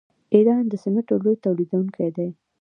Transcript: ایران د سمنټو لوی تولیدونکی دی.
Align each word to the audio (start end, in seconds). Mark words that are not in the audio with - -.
ایران 0.33 0.63
د 0.67 0.73
سمنټو 0.83 1.15
لوی 1.23 1.35
تولیدونکی 1.45 2.09
دی. 2.17 2.29